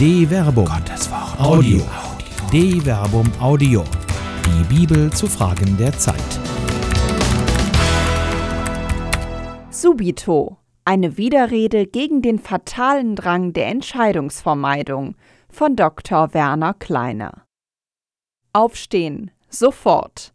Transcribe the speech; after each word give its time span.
De 0.00 0.26
Verbum. 0.26 0.64
Gottes 0.64 1.10
Wort. 1.10 1.38
Audio. 1.38 1.82
De 2.50 2.80
Verbum 2.80 3.30
Audio. 3.38 3.84
Die 4.46 4.64
Bibel 4.74 5.12
zu 5.12 5.26
Fragen 5.26 5.76
der 5.76 5.92
Zeit. 5.92 6.16
Subito. 9.70 10.56
Eine 10.86 11.18
Widerrede 11.18 11.86
gegen 11.86 12.22
den 12.22 12.38
fatalen 12.38 13.14
Drang 13.14 13.52
der 13.52 13.66
Entscheidungsvermeidung 13.66 15.16
von 15.50 15.76
Dr. 15.76 16.32
Werner 16.32 16.72
Kleiner. 16.72 17.44
Aufstehen. 18.54 19.30
Sofort. 19.50 20.32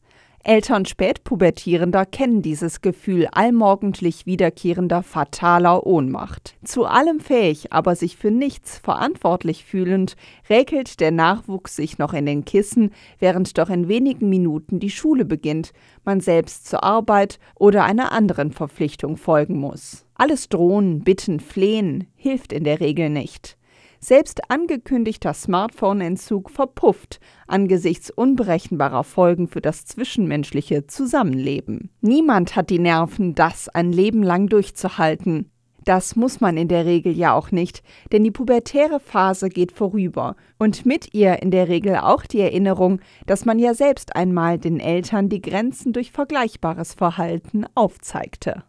Eltern 0.48 0.86
Spätpubertierender 0.86 2.06
kennen 2.06 2.44
dieses 2.44 2.82
Gefühl 2.82 3.28
allmorgendlich 3.32 4.28
wiederkehrender 4.28 5.02
fataler 5.02 5.88
Ohnmacht. 5.88 6.56
Zu 6.64 6.86
allem 6.86 7.20
fähig, 7.20 7.74
aber 7.74 7.96
sich 7.96 8.16
für 8.16 8.30
nichts 8.30 8.78
verantwortlich 8.78 9.66
fühlend, 9.66 10.16
räkelt 10.48 11.00
der 11.00 11.10
Nachwuchs 11.10 11.76
sich 11.76 11.98
noch 11.98 12.14
in 12.14 12.28
den 12.28 12.46
Kissen, 12.46 12.92
während 13.18 13.58
doch 13.58 13.72
in 13.72 13.88
wenigen 13.88 14.30
Minuten 14.30 14.80
die 14.80 14.92
Schule 14.92 15.26
beginnt, 15.26 15.74
man 16.04 16.22
selbst 16.22 16.68
zur 16.68 16.84
Arbeit 16.84 17.40
oder 17.56 17.84
einer 17.84 18.12
anderen 18.12 18.52
Verpflichtung 18.52 19.18
folgen 19.18 19.58
muss. 19.58 20.06
Alles 20.14 20.48
drohen, 20.48 21.04
bitten, 21.04 21.40
flehen 21.40 22.06
hilft 22.14 22.54
in 22.54 22.66
der 22.66 22.82
Regel 22.82 23.10
nicht. 23.10 23.58
Selbst 24.06 24.52
angekündigter 24.52 25.34
Smartphone-Entzug 25.34 26.52
verpufft 26.52 27.20
angesichts 27.48 28.12
unberechenbarer 28.12 29.04
Folgen 29.04 29.48
für 29.48 29.62
das 29.62 29.86
zwischenmenschliche 29.86 30.86
Zusammenleben. 30.86 31.90
Niemand 32.02 32.56
hat 32.56 32.70
die 32.70 32.78
Nerven, 32.78 33.34
das 33.34 33.68
ein 33.68 33.92
Leben 33.92 34.22
lang 34.22 34.46
durchzuhalten. 34.46 35.50
Das 35.86 36.16
muss 36.16 36.40
man 36.40 36.56
in 36.56 36.68
der 36.68 36.86
Regel 36.86 37.18
ja 37.18 37.34
auch 37.34 37.50
nicht, 37.50 37.82
denn 38.12 38.24
die 38.24 38.30
pubertäre 38.30 39.00
Phase 39.00 39.50
geht 39.50 39.72
vorüber 39.72 40.36
und 40.60 40.86
mit 40.86 41.16
ihr 41.16 41.42
in 41.42 41.50
der 41.50 41.68
Regel 41.68 41.96
auch 41.96 42.28
die 42.28 42.42
Erinnerung, 42.42 43.00
dass 43.26 43.44
man 43.44 43.58
ja 43.58 43.74
selbst 43.74 44.16
einmal 44.16 44.60
den 44.60 44.80
Eltern 44.80 45.30
die 45.30 45.42
Grenzen 45.42 45.94
durch 45.94 46.12
vergleichbares 46.12 46.94
Verhalten 46.94 47.66
aufzeigte. 47.74 48.66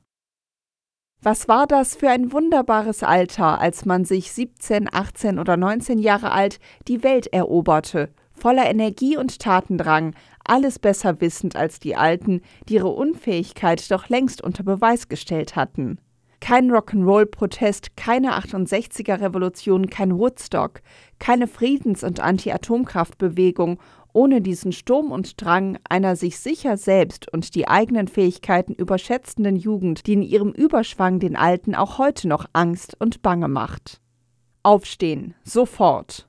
Was 1.27 1.49
war 1.49 1.67
das 1.67 1.97
für 1.97 2.09
ein 2.09 2.31
wunderbares 2.31 3.03
Alter, 3.03 3.61
als 3.61 3.85
man 3.85 4.05
sich 4.05 4.31
17, 4.31 4.89
18 4.93 5.41
oder 5.41 5.57
19 5.57 5.99
Jahre 5.99 6.31
alt 6.31 6.61
die 6.87 7.03
Welt 7.03 7.27
eroberte, 7.33 8.11
voller 8.31 8.71
Energie 8.71 9.17
und 9.17 9.41
Tatendrang, 9.41 10.15
alles 10.45 10.79
besser 10.79 11.21
wissend 11.21 11.57
als 11.57 11.81
die 11.81 11.97
Alten, 11.97 12.43
die 12.69 12.75
ihre 12.75 12.91
Unfähigkeit 12.91 13.91
doch 13.91 14.09
längst 14.09 14.41
unter 14.41 14.63
Beweis 14.63 15.09
gestellt 15.09 15.57
hatten. 15.57 15.99
Kein 16.39 16.71
Rock'n'Roll-Protest, 16.71 17.97
keine 17.97 18.39
68er-Revolution, 18.39 19.91
kein 19.91 20.17
Woodstock, 20.17 20.81
keine 21.19 21.49
Friedens- 21.49 22.05
und 22.05 22.21
Anti-Atomkraftbewegung 22.21 23.81
ohne 24.17 24.41
diesen 24.41 24.73
Sturm 24.73 25.13
und 25.13 25.43
Drang 25.43 25.79
einer 25.87 26.17
sich 26.17 26.39
sicher 26.39 26.79
selbst 26.79 27.31
und 27.31 27.55
die 27.55 27.69
eigenen 27.69 28.09
Fähigkeiten 28.09 28.73
überschätzenden 28.73 29.57
Jugend, 29.57 30.07
die 30.07 30.15
in 30.15 30.23
ihrem 30.23 30.53
Überschwang 30.53 31.21
den 31.21 31.37
Alten 31.37 31.75
auch 31.75 31.99
heute 31.99 32.27
noch 32.27 32.47
Angst 32.55 32.97
und 32.99 33.21
Bange 33.21 33.49
macht. 33.49 34.01
Aufstehen, 34.63 35.35
sofort. 35.45 36.29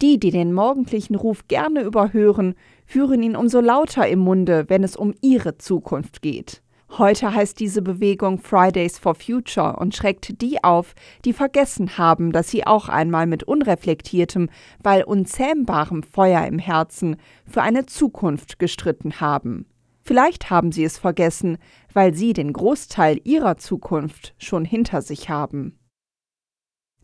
Die, 0.00 0.18
die 0.18 0.30
den 0.30 0.54
morgendlichen 0.54 1.14
Ruf 1.14 1.46
gerne 1.46 1.82
überhören, 1.82 2.54
führen 2.86 3.22
ihn 3.22 3.36
umso 3.36 3.60
lauter 3.60 4.08
im 4.08 4.20
Munde, 4.20 4.64
wenn 4.68 4.82
es 4.82 4.96
um 4.96 5.12
ihre 5.20 5.58
Zukunft 5.58 6.22
geht. 6.22 6.62
Heute 6.90 7.34
heißt 7.34 7.58
diese 7.58 7.82
Bewegung 7.82 8.38
Fridays 8.38 8.98
for 8.98 9.14
Future 9.14 9.76
und 9.76 9.94
schreckt 9.94 10.40
die 10.40 10.62
auf, 10.62 10.94
die 11.24 11.32
vergessen 11.32 11.98
haben, 11.98 12.32
dass 12.32 12.48
sie 12.48 12.66
auch 12.66 12.88
einmal 12.88 13.26
mit 13.26 13.42
unreflektiertem, 13.42 14.48
weil 14.82 15.02
unzähmbarem 15.02 16.02
Feuer 16.04 16.46
im 16.46 16.58
Herzen 16.58 17.16
für 17.44 17.62
eine 17.62 17.86
Zukunft 17.86 18.58
gestritten 18.58 19.20
haben. 19.20 19.66
Vielleicht 20.02 20.50
haben 20.50 20.70
sie 20.70 20.84
es 20.84 20.98
vergessen, 20.98 21.58
weil 21.92 22.14
sie 22.14 22.32
den 22.32 22.52
Großteil 22.52 23.20
ihrer 23.24 23.56
Zukunft 23.56 24.34
schon 24.38 24.64
hinter 24.64 25.02
sich 25.02 25.28
haben. 25.28 25.78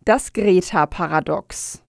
Das 0.05 0.33
Greta-Paradox 0.33 1.83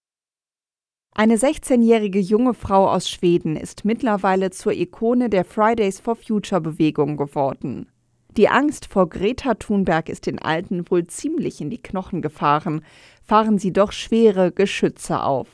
eine 1.16 1.36
16-jährige 1.36 2.20
junge 2.20 2.56
Frau 2.56 2.90
aus 2.90 3.08
Schweden 3.08 3.56
ist 3.56 3.86
mittlerweile 3.86 4.50
zur 4.50 4.74
Ikone 4.74 5.30
der 5.30 5.46
Fridays 5.46 6.00
for 6.00 6.16
Future 6.16 6.60
Bewegung 6.60 7.18
geworden. 7.18 7.88
Die 8.36 8.50
Angst 8.50 8.88
vor 8.88 9.10
Greta 9.10 9.54
Thunberg 9.54 10.10
ist 10.10 10.26
den 10.26 10.40
Alten 10.40 10.90
wohl 10.90 11.06
ziemlich 11.06 11.62
in 11.62 11.70
die 11.70 11.82
Knochen 11.82 12.24
gefahren, 12.24 12.84
fahren 13.24 13.60
sie 13.60 13.72
doch 13.72 13.92
schwere 13.92 14.52
Geschütze 14.52 15.22
auf. 15.22 15.48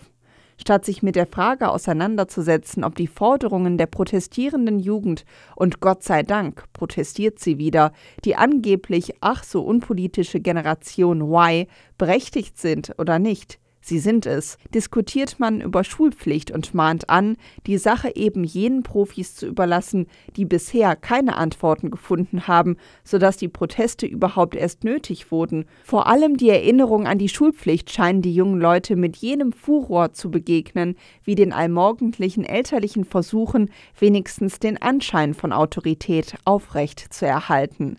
Statt 0.57 0.85
sich 0.85 1.03
mit 1.03 1.17
der 1.17 1.25
Frage 1.25 1.69
auseinanderzusetzen, 1.69 2.85
ob 2.85 2.95
die 2.95 3.07
Forderungen 3.07 3.77
der 3.77 3.87
protestierenden 3.87 4.79
Jugend, 4.79 5.25
und 5.57 5.81
Gott 5.81 6.03
sei 6.03 6.23
Dank 6.23 6.71
protestiert 6.71 7.39
sie 7.39 7.57
wieder, 7.57 7.91
die 8.23 8.37
angeblich 8.37 9.15
ach 9.19 9.43
so 9.43 9.61
unpolitische 9.61 10.39
Generation 10.39 11.21
Y 11.21 11.67
berechtigt 11.97 12.57
sind 12.57 12.93
oder 12.97 13.19
nicht, 13.19 13.59
sie 13.81 13.99
sind 13.99 14.25
es, 14.25 14.57
diskutiert 14.73 15.39
man 15.39 15.61
über 15.61 15.83
Schulpflicht 15.83 16.51
und 16.51 16.73
mahnt 16.73 17.09
an, 17.09 17.37
die 17.65 17.77
Sache 17.77 18.15
eben 18.15 18.43
jenen 18.43 18.83
Profis 18.83 19.35
zu 19.35 19.47
überlassen, 19.47 20.07
die 20.35 20.45
bisher 20.45 20.95
keine 20.95 21.37
Antworten 21.37 21.91
gefunden 21.91 22.47
haben, 22.47 22.77
sodass 23.03 23.37
die 23.37 23.47
Proteste 23.47 24.05
überhaupt 24.05 24.55
erst 24.55 24.83
nötig 24.83 25.31
wurden. 25.31 25.65
Vor 25.83 26.07
allem 26.07 26.37
die 26.37 26.49
Erinnerung 26.49 27.07
an 27.07 27.17
die 27.17 27.29
Schulpflicht 27.29 27.91
scheinen 27.91 28.21
die 28.21 28.33
jungen 28.33 28.59
Leute 28.59 28.95
mit 28.95 29.17
jenem 29.17 29.51
Furor 29.51 30.13
zu 30.13 30.31
begegnen, 30.31 30.95
wie 31.23 31.35
den 31.35 31.53
allmorgendlichen 31.53 32.45
elterlichen 32.45 33.05
Versuchen, 33.05 33.69
wenigstens 33.99 34.59
den 34.59 34.81
Anschein 34.81 35.33
von 35.33 35.53
Autorität 35.53 36.35
aufrecht 36.45 37.13
zu 37.13 37.25
erhalten. 37.25 37.97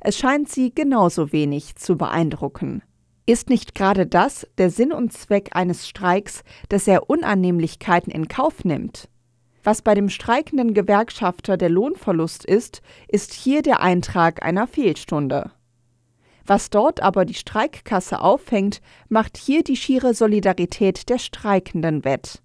Es 0.00 0.18
scheint 0.18 0.50
sie 0.50 0.74
genauso 0.74 1.32
wenig 1.32 1.76
zu 1.76 1.96
beeindrucken. 1.96 2.82
Ist 3.26 3.48
nicht 3.48 3.74
gerade 3.74 4.06
das 4.06 4.46
der 4.58 4.68
Sinn 4.68 4.92
und 4.92 5.12
Zweck 5.12 5.50
eines 5.52 5.88
Streiks, 5.88 6.44
dass 6.68 6.86
er 6.86 7.08
Unannehmlichkeiten 7.08 8.12
in 8.12 8.28
Kauf 8.28 8.64
nimmt? 8.64 9.08
Was 9.62 9.80
bei 9.80 9.94
dem 9.94 10.10
streikenden 10.10 10.74
Gewerkschafter 10.74 11.56
der 11.56 11.70
Lohnverlust 11.70 12.44
ist, 12.44 12.82
ist 13.08 13.32
hier 13.32 13.62
der 13.62 13.80
Eintrag 13.80 14.44
einer 14.44 14.66
Fehlstunde. 14.66 15.52
Was 16.44 16.68
dort 16.68 17.02
aber 17.02 17.24
die 17.24 17.32
Streikkasse 17.32 18.20
auffängt, 18.20 18.82
macht 19.08 19.38
hier 19.38 19.64
die 19.64 19.76
schiere 19.76 20.12
Solidarität 20.12 21.08
der 21.08 21.18
Streikenden 21.18 22.04
wett. 22.04 22.42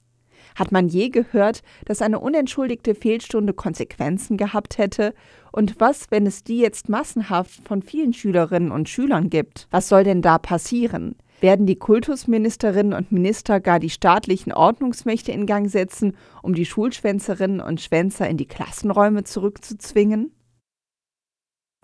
Hat 0.60 0.74
man 0.74 0.90
je 0.90 1.08
gehört, 1.08 1.64
dass 1.86 2.02
eine 2.02 2.20
unentschuldigte 2.20 2.94
Fehlstunde 2.94 3.54
Konsequenzen 3.54 4.36
gehabt 4.36 4.78
hätte? 4.78 5.14
Und 5.54 5.80
was, 5.80 6.12
wenn 6.12 6.26
es 6.26 6.44
die 6.44 6.60
jetzt 6.60 6.90
massenhaft 6.90 7.62
von 7.66 7.82
vielen 7.82 8.12
Schülerinnen 8.12 8.70
und 8.70 8.90
Schülern 8.90 9.30
gibt? 9.30 9.70
Was 9.72 9.88
soll 9.88 10.04
denn 10.04 10.22
da 10.22 10.38
passieren? 10.38 11.16
Werden 11.40 11.66
die 11.66 11.78
Kultusministerinnen 11.78 12.92
und 12.92 13.14
Minister 13.14 13.62
gar 13.62 13.80
die 13.80 13.90
staatlichen 13.90 14.52
Ordnungsmächte 14.52 15.32
in 15.32 15.46
Gang 15.46 15.70
setzen, 15.70 16.18
um 16.44 16.54
die 16.54 16.66
Schulschwänzerinnen 16.66 17.62
und 17.62 17.80
Schwänzer 17.80 18.28
in 18.28 18.36
die 18.36 18.46
Klassenräume 18.46 19.24
zurückzuzwingen? 19.24 20.34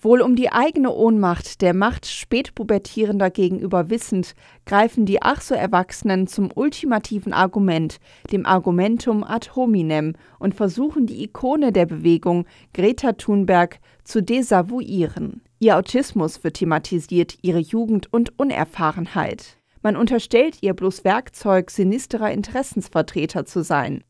Wohl 0.05 0.21
um 0.21 0.35
die 0.35 0.51
eigene 0.51 0.93
Ohnmacht 0.93 1.63
der 1.63 1.73
Macht 1.73 2.05
Spätpubertierender 2.05 3.31
gegenüber 3.31 3.89
wissend, 3.89 4.35
greifen 4.67 5.07
die 5.07 5.23
ach 5.23 5.41
so 5.41 5.55
Erwachsenen 5.55 6.27
zum 6.27 6.51
ultimativen 6.53 7.33
Argument, 7.33 7.97
dem 8.31 8.45
Argumentum 8.45 9.23
ad 9.23 9.49
hominem, 9.55 10.13
und 10.38 10.53
versuchen 10.53 11.07
die 11.07 11.23
Ikone 11.23 11.71
der 11.71 11.88
Bewegung, 11.88 12.45
Greta 12.71 13.13
Thunberg, 13.13 13.79
zu 14.03 14.21
desavouieren. 14.21 15.41
Ihr 15.57 15.75
Autismus 15.75 16.43
wird 16.43 16.57
thematisiert, 16.57 17.39
ihre 17.41 17.57
Jugend 17.57 18.13
und 18.13 18.37
Unerfahrenheit. 18.37 19.57
Man 19.81 19.96
unterstellt 19.97 20.59
ihr 20.61 20.75
bloß 20.75 21.03
Werkzeug 21.03 21.72
sinisterer 21.72 22.31
Interessensvertreter 22.31 23.47
zu 23.47 23.63
sein. 23.63 24.03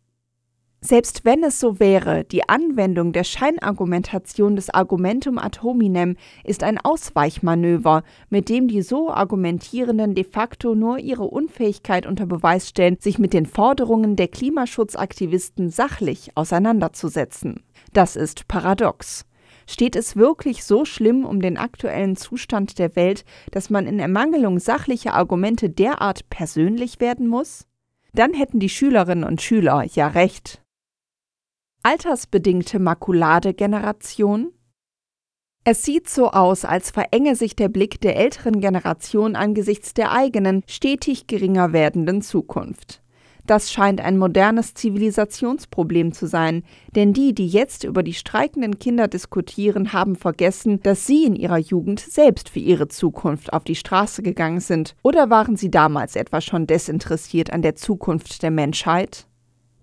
Selbst 0.88 1.26
wenn 1.26 1.44
es 1.44 1.60
so 1.60 1.80
wäre, 1.80 2.26
die 2.26 2.48
Anwendung 2.48 3.12
der 3.12 3.24
Scheinargumentation 3.24 4.56
des 4.56 4.70
Argumentum 4.70 5.40
ad 5.40 5.64
hominem 5.64 6.16
ist 6.44 6.62
ein 6.62 6.78
Ausweichmanöver, 6.78 8.04
mit 8.30 8.50
dem 8.50 8.68
die 8.68 8.84
so 8.84 9.10
Argumentierenden 9.10 10.14
de 10.14 10.24
facto 10.24 10.76
nur 10.76 11.00
ihre 11.00 11.24
Unfähigkeit 11.24 12.06
unter 12.06 12.28
Beweis 12.28 12.70
stellen, 12.70 12.98
sich 13.00 13.18
mit 13.18 13.34
den 13.34 13.48
Forderungen 13.48 14.16
der 14.16 14.28
Klimaschutzaktivisten 14.28 15.72
sachlich 15.72 16.30
auseinanderzusetzen. 16.36 17.64
Das 17.92 18.16
ist 18.16 18.48
paradox. 18.48 19.26
Steht 19.66 19.96
es 19.96 20.16
wirklich 20.16 20.64
so 20.64 20.86
schlimm 20.86 21.26
um 21.26 21.42
den 21.42 21.58
aktuellen 21.58 22.16
Zustand 22.16 22.78
der 22.78 22.96
Welt, 22.96 23.26
dass 23.50 23.72
man 23.72 23.88
in 23.88 23.98
Ermangelung 23.98 24.60
sachlicher 24.60 25.16
Argumente 25.16 25.68
derart 25.68 26.30
persönlich 26.30 27.00
werden 27.00 27.28
muss? 27.28 27.66
Dann 28.14 28.36
hätten 28.36 28.60
die 28.60 28.70
Schülerinnen 28.70 29.24
und 29.24 29.42
Schüler 29.42 29.84
ja 29.92 30.10
recht 30.10 30.62
altersbedingte 31.86 32.80
Makuladegeneration? 32.80 34.52
Es 35.64 35.84
sieht 35.84 36.10
so 36.10 36.32
aus, 36.32 36.66
als 36.66 36.90
verenge 36.90 37.36
sich 37.36 37.56
der 37.56 37.70
Blick 37.70 38.02
der 38.02 38.16
älteren 38.16 38.60
Generation 38.60 39.36
angesichts 39.36 39.94
der 39.94 40.12
eigenen, 40.12 40.64
stetig 40.68 41.28
geringer 41.28 41.74
werdenden 41.74 42.24
Zukunft. 42.24 43.04
Das 43.46 43.72
scheint 43.72 44.02
ein 44.02 44.18
modernes 44.18 44.74
Zivilisationsproblem 44.74 46.12
zu 46.12 46.26
sein, 46.26 46.64
denn 46.96 47.14
die, 47.14 47.36
die 47.36 47.48
jetzt 47.48 47.84
über 47.84 48.02
die 48.02 48.16
streikenden 48.16 48.80
Kinder 48.80 49.08
diskutieren, 49.08 49.94
haben 49.94 50.16
vergessen, 50.16 50.80
dass 50.82 51.06
sie 51.06 51.26
in 51.26 51.36
ihrer 51.36 51.60
Jugend 51.60 52.00
selbst 52.00 52.50
für 52.50 52.60
ihre 52.60 52.88
Zukunft 52.88 53.54
auf 53.54 53.64
die 53.64 53.76
Straße 53.76 54.24
gegangen 54.24 54.60
sind. 54.60 54.96
Oder 55.04 55.30
waren 55.30 55.56
sie 55.56 55.70
damals 55.70 56.16
etwa 56.16 56.42
schon 56.42 56.66
desinteressiert 56.66 57.54
an 57.54 57.62
der 57.62 57.76
Zukunft 57.76 58.42
der 58.42 58.50
Menschheit? 58.50 59.28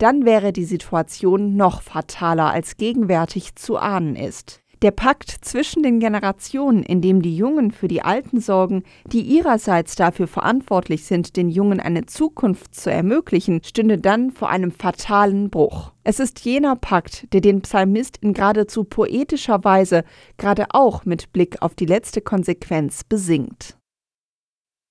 Dann 0.02 0.24
wäre 0.24 0.52
die 0.52 0.64
Situation 0.64 1.54
noch 1.54 1.80
fataler 1.80 2.50
als 2.50 2.76
gegenwärtig 2.76 3.54
zu 3.54 3.76
ahnen 3.76 4.16
ist. 4.16 4.60
Der 4.82 4.90
Pakt 4.90 5.30
zwischen 5.42 5.84
den 5.84 6.00
Generationen, 6.00 6.82
in 6.82 7.00
dem 7.00 7.22
die 7.22 7.36
Jungen 7.36 7.70
für 7.70 7.86
die 7.86 8.02
Alten 8.02 8.40
sorgen, 8.40 8.82
die 9.06 9.20
ihrerseits 9.20 9.94
dafür 9.94 10.26
verantwortlich 10.26 11.04
sind, 11.04 11.36
den 11.36 11.48
Jungen 11.48 11.78
eine 11.78 12.04
Zukunft 12.06 12.74
zu 12.74 12.90
ermöglichen, 12.90 13.60
stünde 13.62 13.96
dann 13.96 14.32
vor 14.32 14.50
einem 14.50 14.72
fatalen 14.72 15.50
Bruch. 15.50 15.92
Es 16.02 16.18
ist 16.18 16.40
jener 16.40 16.74
Pakt, 16.74 17.32
der 17.32 17.40
den 17.40 17.60
Psalmist 17.60 18.16
in 18.16 18.32
geradezu 18.32 18.82
poetischer 18.82 19.62
Weise, 19.62 20.02
gerade 20.36 20.66
auch 20.70 21.04
mit 21.04 21.32
Blick 21.32 21.62
auf 21.62 21.76
die 21.76 21.86
letzte 21.86 22.22
Konsequenz, 22.22 23.04
besingt. 23.04 23.78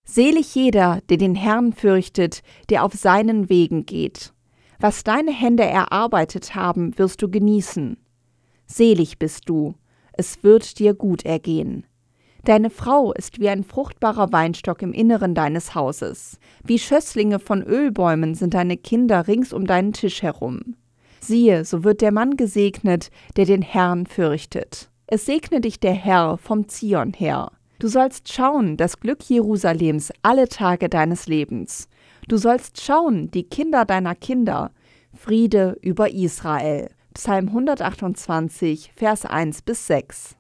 Selig 0.08 0.56
jeder, 0.56 1.02
der 1.10 1.18
den 1.18 1.36
Herrn 1.36 1.74
fürchtet, 1.74 2.44
der 2.70 2.86
auf 2.86 2.94
seinen 2.94 3.50
Wegen 3.50 3.86
geht. 3.86 4.32
Was 4.82 5.04
deine 5.04 5.32
Hände 5.32 5.64
erarbeitet 5.64 6.56
haben, 6.56 6.98
wirst 6.98 7.22
du 7.22 7.30
genießen. 7.30 7.98
Selig 8.66 9.20
bist 9.20 9.48
du, 9.48 9.76
es 10.14 10.44
wird 10.44 10.80
dir 10.80 10.96
gut 10.96 11.24
ergehen. 11.24 11.86
Deine 12.46 12.72
Frau 12.72 13.14
ist 13.14 13.40
wie 13.40 13.50
ein 13.50 13.64
fruchtbarer 13.64 14.32
Weinstock 14.32 14.82
im 14.82 14.92
Inneren 14.92 15.36
deines 15.36 15.76
Hauses. 15.76 16.40
Wie 16.64 16.80
Schösslinge 16.80 17.38
von 17.38 17.62
Ölbäumen 17.62 18.34
sind 18.34 18.56
deine 18.56 18.76
Kinder 18.76 19.28
rings 19.28 19.54
um 19.54 19.68
deinen 19.68 19.94
Tisch 19.94 20.24
herum. 20.24 20.76
Siehe, 21.20 21.64
so 21.64 21.84
wird 21.84 22.02
der 22.02 22.12
Mann 22.12 22.36
gesegnet, 22.36 23.12
der 23.36 23.46
den 23.46 23.62
Herrn 23.62 24.08
fürchtet. 24.08 24.90
Es 25.06 25.28
segne 25.28 25.62
dich 25.62 25.80
der 25.80 25.94
Herr 25.94 26.40
vom 26.40 26.68
Zion 26.68 27.14
her. 27.14 27.52
Du 27.78 27.88
sollst 27.88 28.34
schauen 28.34 28.78
das 28.78 29.00
Glück 29.00 29.22
Jerusalems 29.30 30.12
alle 30.24 30.48
Tage 30.48 30.90
deines 30.90 31.28
Lebens. 31.28 31.88
Du 32.32 32.38
sollst 32.38 32.80
schauen 32.80 33.30
die 33.30 33.44
Kinder 33.44 33.84
deiner 33.84 34.16
Kinder. 34.16 34.72
Friede 35.14 35.78
über 35.82 36.12
Israel. 36.12 36.90
Psalm 37.14 37.50
128, 37.50 38.94
Vers 38.96 39.26
1 39.26 39.64
bis 39.64 39.86
6. 39.88 40.38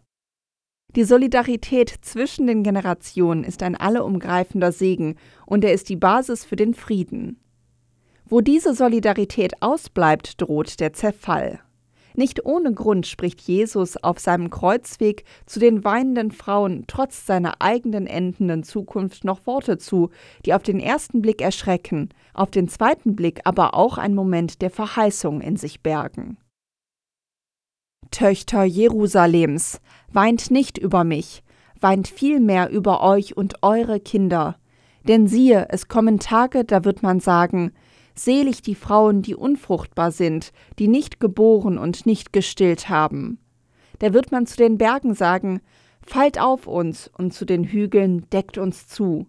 Die 0.95 1.03
Solidarität 1.03 1.93
zwischen 2.01 2.47
den 2.47 2.63
Generationen 2.63 3.43
ist 3.43 3.61
ein 3.61 3.75
alleumgreifender 3.75 4.71
Segen 4.71 5.17
und 5.45 5.65
er 5.65 5.73
ist 5.73 5.89
die 5.89 5.97
Basis 5.97 6.45
für 6.45 6.55
den 6.55 6.75
Frieden. 6.75 7.41
Wo 8.23 8.39
diese 8.39 8.73
Solidarität 8.73 9.61
ausbleibt, 9.61 10.39
droht 10.39 10.79
der 10.79 10.93
Zerfall. 10.93 11.59
Nicht 12.15 12.45
ohne 12.45 12.73
Grund 12.73 13.07
spricht 13.07 13.41
Jesus 13.41 13.97
auf 13.97 14.19
seinem 14.19 14.49
Kreuzweg 14.49 15.23
zu 15.45 15.59
den 15.59 15.83
weinenden 15.83 16.31
Frauen 16.31 16.85
trotz 16.87 17.25
seiner 17.25 17.61
eigenen 17.61 18.07
endenden 18.07 18.63
Zukunft 18.63 19.23
noch 19.23 19.45
Worte 19.45 19.77
zu, 19.77 20.09
die 20.45 20.53
auf 20.53 20.63
den 20.63 20.79
ersten 20.79 21.21
Blick 21.21 21.41
erschrecken, 21.41 22.09
auf 22.33 22.51
den 22.51 22.67
zweiten 22.67 23.15
Blick 23.15 23.41
aber 23.45 23.73
auch 23.73 23.97
ein 23.97 24.15
Moment 24.15 24.61
der 24.61 24.69
Verheißung 24.69 25.41
in 25.41 25.55
sich 25.57 25.81
bergen. 25.81 26.37
Töchter 28.11 28.65
Jerusalems, 28.65 29.79
weint 30.11 30.51
nicht 30.51 30.77
über 30.77 31.03
mich, 31.03 31.43
weint 31.79 32.07
vielmehr 32.07 32.69
über 32.69 33.01
euch 33.01 33.37
und 33.37 33.63
eure 33.63 33.99
Kinder. 33.99 34.57
Denn 35.07 35.27
siehe, 35.27 35.67
es 35.69 35.87
kommen 35.87 36.19
Tage, 36.19 36.65
da 36.65 36.83
wird 36.83 37.01
man 37.01 37.19
sagen, 37.19 37.71
Selig 38.23 38.61
die 38.61 38.75
Frauen, 38.75 39.23
die 39.23 39.33
unfruchtbar 39.33 40.11
sind, 40.11 40.53
die 40.77 40.87
nicht 40.87 41.19
geboren 41.19 41.79
und 41.79 42.05
nicht 42.05 42.31
gestillt 42.31 42.87
haben. 42.87 43.39
Da 43.97 44.13
wird 44.13 44.31
man 44.31 44.45
zu 44.45 44.57
den 44.57 44.77
Bergen 44.77 45.15
sagen, 45.15 45.59
Fallt 46.03 46.39
auf 46.39 46.67
uns, 46.67 47.09
und 47.17 47.33
zu 47.33 47.45
den 47.45 47.63
Hügeln 47.63 48.29
deckt 48.29 48.59
uns 48.59 48.87
zu. 48.87 49.25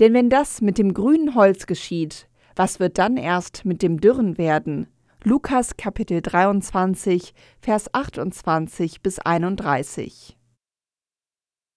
Denn 0.00 0.14
wenn 0.14 0.30
das 0.30 0.62
mit 0.62 0.78
dem 0.78 0.94
grünen 0.94 1.34
Holz 1.34 1.66
geschieht, 1.66 2.26
was 2.56 2.80
wird 2.80 2.96
dann 2.96 3.18
erst 3.18 3.66
mit 3.66 3.82
dem 3.82 4.00
Dürren 4.00 4.38
werden? 4.38 4.86
Lukas 5.24 5.76
Kapitel 5.76 6.22
23, 6.22 7.34
Vers 7.60 7.92
28 7.92 9.02
bis 9.02 9.18
31. 9.18 10.38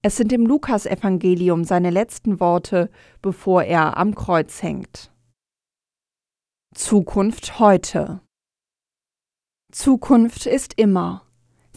Es 0.02 0.16
sind 0.16 0.32
im 0.32 0.46
Lukasevangelium 0.46 1.66
seine 1.66 1.90
letzten 1.90 2.40
Worte, 2.40 2.90
bevor 3.22 3.64
er 3.64 3.98
am 3.98 4.16
Kreuz 4.16 4.64
hängt. 4.64 5.12
Zukunft 6.78 7.58
heute. 7.58 8.20
Zukunft 9.72 10.46
ist 10.46 10.74
immer. 10.76 11.22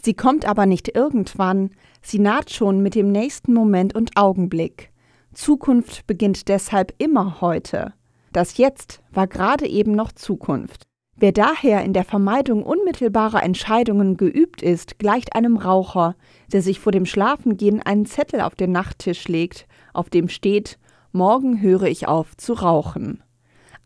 Sie 0.03 0.13
kommt 0.13 0.43
aber 0.43 0.65
nicht 0.65 0.89
irgendwann, 0.89 1.69
sie 2.01 2.19
naht 2.19 2.51
schon 2.51 2.83
mit 2.83 2.95
dem 2.95 3.09
nächsten 3.09 3.53
Moment 3.53 3.95
und 3.95 4.17
Augenblick. 4.17 4.91
Zukunft 5.33 6.05
beginnt 6.05 6.49
deshalb 6.49 6.93
immer 6.97 7.39
heute. 7.39 7.93
Das 8.33 8.57
Jetzt 8.57 9.01
war 9.13 9.27
gerade 9.27 9.67
eben 9.67 9.93
noch 9.93 10.11
Zukunft. 10.11 10.83
Wer 11.15 11.31
daher 11.31 11.81
in 11.85 11.93
der 11.93 12.03
Vermeidung 12.03 12.63
unmittelbarer 12.63 13.41
Entscheidungen 13.41 14.17
geübt 14.17 14.61
ist, 14.61 14.99
gleicht 14.99 15.33
einem 15.33 15.55
Raucher, 15.55 16.17
der 16.51 16.61
sich 16.61 16.81
vor 16.81 16.91
dem 16.91 17.05
Schlafengehen 17.05 17.81
einen 17.81 18.05
Zettel 18.05 18.41
auf 18.41 18.55
den 18.55 18.73
Nachttisch 18.73 19.29
legt, 19.29 19.65
auf 19.93 20.09
dem 20.09 20.27
steht 20.27 20.77
Morgen 21.13 21.61
höre 21.61 21.83
ich 21.83 22.07
auf 22.09 22.35
zu 22.35 22.51
rauchen. 22.51 23.23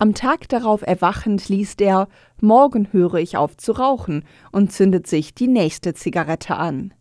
Am 0.04 0.14
Tag 0.14 0.50
darauf 0.50 0.82
erwachend 0.82 1.48
liest 1.48 1.80
er 1.80 2.10
Morgen 2.42 2.92
höre 2.92 3.14
ich 3.14 3.38
auf 3.38 3.56
zu 3.56 3.72
rauchen 3.72 4.26
und 4.52 4.74
zündet 4.74 5.08
sich 5.08 5.34
die 5.34 5.48
nächste 5.48 5.94
Zigarette 5.94 6.58
an. 6.58 6.94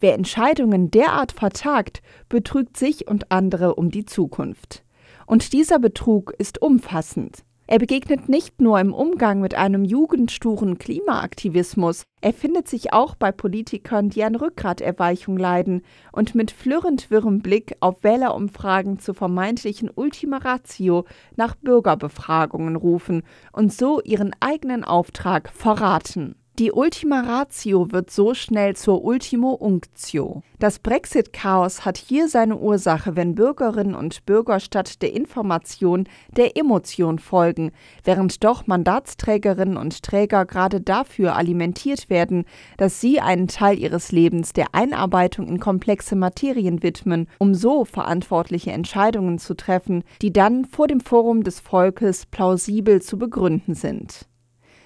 Wer 0.00 0.14
Entscheidungen 0.14 0.90
derart 0.90 1.32
vertagt, 1.32 2.00
betrügt 2.30 2.78
sich 2.78 3.08
und 3.08 3.30
andere 3.30 3.74
um 3.74 3.90
die 3.90 4.06
Zukunft. 4.06 4.84
Und 5.26 5.52
dieser 5.52 5.78
Betrug 5.78 6.32
ist 6.38 6.62
umfassend. 6.62 7.44
Er 7.68 7.80
begegnet 7.80 8.28
nicht 8.28 8.60
nur 8.60 8.78
im 8.78 8.94
Umgang 8.94 9.40
mit 9.40 9.56
einem 9.56 9.84
jugendsturen 9.84 10.78
Klimaaktivismus, 10.78 12.04
er 12.20 12.32
findet 12.32 12.68
sich 12.68 12.92
auch 12.92 13.16
bei 13.16 13.32
Politikern, 13.32 14.08
die 14.08 14.22
an 14.22 14.36
Rückgraterweichung 14.36 15.36
leiden 15.36 15.82
und 16.12 16.36
mit 16.36 16.52
flirrend 16.52 17.10
wirrem 17.10 17.40
Blick 17.40 17.76
auf 17.80 18.04
Wählerumfragen 18.04 19.00
zur 19.00 19.16
vermeintlichen 19.16 19.90
Ultima 19.92 20.38
Ratio 20.38 21.06
nach 21.34 21.56
Bürgerbefragungen 21.56 22.76
rufen 22.76 23.24
und 23.52 23.72
so 23.72 24.00
ihren 24.00 24.30
eigenen 24.38 24.84
Auftrag 24.84 25.50
verraten. 25.50 26.36
Die 26.58 26.72
Ultima 26.72 27.20
Ratio 27.20 27.92
wird 27.92 28.10
so 28.10 28.32
schnell 28.32 28.74
zur 28.76 29.04
Ultimo 29.04 29.50
Unctio. 29.50 30.42
Das 30.58 30.78
Brexit-Chaos 30.78 31.84
hat 31.84 31.98
hier 31.98 32.28
seine 32.28 32.56
Ursache, 32.56 33.14
wenn 33.14 33.34
Bürgerinnen 33.34 33.94
und 33.94 34.24
Bürger 34.24 34.58
statt 34.58 35.02
der 35.02 35.12
Information 35.12 36.08
der 36.34 36.56
Emotion 36.56 37.18
folgen, 37.18 37.72
während 38.04 38.42
doch 38.42 38.66
Mandatsträgerinnen 38.66 39.76
und 39.76 40.02
Träger 40.02 40.46
gerade 40.46 40.80
dafür 40.80 41.36
alimentiert 41.36 42.08
werden, 42.08 42.46
dass 42.78 43.02
sie 43.02 43.20
einen 43.20 43.48
Teil 43.48 43.78
ihres 43.78 44.10
Lebens 44.10 44.54
der 44.54 44.68
Einarbeitung 44.72 45.48
in 45.48 45.60
komplexe 45.60 46.16
Materien 46.16 46.82
widmen, 46.82 47.28
um 47.38 47.54
so 47.54 47.84
verantwortliche 47.84 48.72
Entscheidungen 48.72 49.38
zu 49.38 49.52
treffen, 49.52 50.04
die 50.22 50.32
dann 50.32 50.64
vor 50.64 50.86
dem 50.86 51.00
Forum 51.00 51.44
des 51.44 51.60
Volkes 51.60 52.24
plausibel 52.24 53.02
zu 53.02 53.18
begründen 53.18 53.74
sind. 53.74 54.26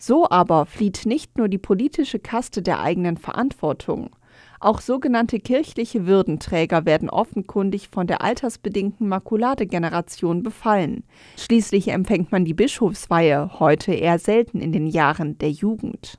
So 0.01 0.29
aber 0.31 0.65
flieht 0.65 1.05
nicht 1.05 1.37
nur 1.37 1.49
die 1.49 1.59
politische 1.59 2.19
Kaste 2.19 2.63
der 2.63 2.81
eigenen 2.81 3.19
Verantwortung. 3.19 4.17
Auch 4.59 4.81
sogenannte 4.81 5.41
kirchliche 5.41 6.07
Würdenträger 6.07 6.87
werden 6.87 7.11
offenkundig 7.11 7.89
von 7.89 8.07
der 8.07 8.23
altersbedingten 8.23 9.09
Makuladegeneration 9.09 10.43
befallen. 10.43 11.05
Schließlich 11.37 11.89
empfängt 11.89 12.33
man 12.33 12.47
die 12.47 12.55
Bischofsweihe 12.55 13.61
heute 13.61 13.93
eher 13.93 14.19
selten 14.19 14.61
in 14.61 14.73
den 14.73 14.87
Jahren 14.87 15.37
der 15.37 15.51
Jugend. 15.51 16.19